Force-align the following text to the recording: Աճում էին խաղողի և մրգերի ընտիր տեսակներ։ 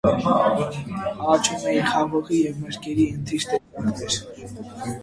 Աճում 1.33 1.67
էին 1.73 1.91
խաղողի 1.91 2.41
և 2.47 2.59
մրգերի 2.65 3.07
ընտիր 3.21 3.49
տեսակներ։ 3.51 4.23